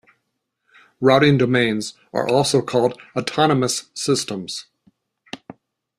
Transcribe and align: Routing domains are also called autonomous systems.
Routing 0.99 1.37
domains 1.37 1.93
are 2.11 2.27
also 2.27 2.63
called 2.63 2.99
autonomous 3.15 3.91
systems. 3.93 4.65